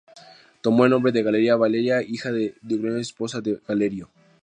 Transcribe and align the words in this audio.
Tomó 0.61 0.85
el 0.85 0.89
nombre 0.89 1.11
de 1.11 1.21
Galeria 1.21 1.55
Valeria, 1.55 2.01
hija 2.01 2.31
de 2.31 2.55
Diocleciano 2.63 2.97
y 2.97 3.01
esposa 3.01 3.39
de 3.39 3.61
Galerio. 3.67 4.09